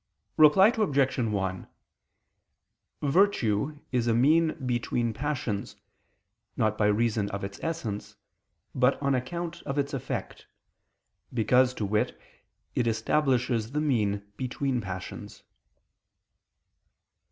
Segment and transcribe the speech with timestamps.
[0.35, 1.17] Reply Obj.
[1.19, 1.67] 1:
[3.03, 5.75] Virtue is a mean between passions,
[6.57, 8.15] not by reason of its essence,
[8.73, 10.47] but on account of its effect;
[11.31, 12.19] because, to wit,
[12.73, 15.43] it establishes the mean between passions.